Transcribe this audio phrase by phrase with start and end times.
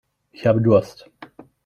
[0.31, 1.11] Ich habe Durst.